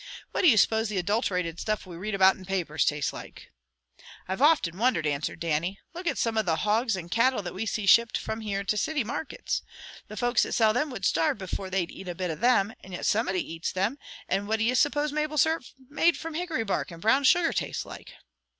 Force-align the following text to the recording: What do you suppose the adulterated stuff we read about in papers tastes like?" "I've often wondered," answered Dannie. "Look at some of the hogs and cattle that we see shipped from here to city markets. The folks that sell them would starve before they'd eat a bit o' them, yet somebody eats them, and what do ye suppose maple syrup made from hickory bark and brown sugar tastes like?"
What 0.31 0.41
do 0.41 0.47
you 0.49 0.57
suppose 0.57 0.89
the 0.89 0.97
adulterated 0.97 1.59
stuff 1.59 1.85
we 1.85 1.95
read 1.95 2.15
about 2.15 2.35
in 2.35 2.43
papers 2.43 2.85
tastes 2.85 3.13
like?" 3.13 3.51
"I've 4.27 4.41
often 4.41 4.79
wondered," 4.79 5.05
answered 5.05 5.39
Dannie. 5.39 5.77
"Look 5.93 6.07
at 6.07 6.17
some 6.17 6.39
of 6.39 6.47
the 6.47 6.55
hogs 6.65 6.95
and 6.95 7.11
cattle 7.11 7.43
that 7.43 7.53
we 7.53 7.67
see 7.67 7.85
shipped 7.85 8.17
from 8.17 8.41
here 8.41 8.63
to 8.63 8.77
city 8.77 9.03
markets. 9.03 9.61
The 10.07 10.17
folks 10.17 10.41
that 10.41 10.53
sell 10.53 10.73
them 10.73 10.89
would 10.89 11.05
starve 11.05 11.37
before 11.37 11.69
they'd 11.69 11.91
eat 11.91 12.07
a 12.07 12.15
bit 12.15 12.31
o' 12.31 12.35
them, 12.35 12.73
yet 12.83 13.05
somebody 13.05 13.47
eats 13.53 13.71
them, 13.71 13.99
and 14.27 14.47
what 14.47 14.57
do 14.57 14.65
ye 14.65 14.73
suppose 14.73 15.11
maple 15.13 15.37
syrup 15.37 15.65
made 15.87 16.17
from 16.17 16.33
hickory 16.33 16.63
bark 16.63 16.89
and 16.89 16.99
brown 16.99 17.23
sugar 17.23 17.53
tastes 17.53 17.85
like?" 17.85 18.13